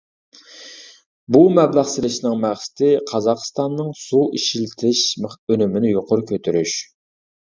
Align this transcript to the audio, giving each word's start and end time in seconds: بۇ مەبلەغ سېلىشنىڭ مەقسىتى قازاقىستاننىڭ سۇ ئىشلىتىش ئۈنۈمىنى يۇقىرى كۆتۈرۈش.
بۇ 1.33 1.41
مەبلەغ 1.57 1.91
سېلىشنىڭ 1.91 2.39
مەقسىتى 2.45 2.89
قازاقىستاننىڭ 3.11 3.91
سۇ 4.05 4.23
ئىشلىتىش 4.39 5.03
ئۈنۈمىنى 5.29 5.93
يۇقىرى 5.93 6.27
كۆتۈرۈش. 6.33 6.75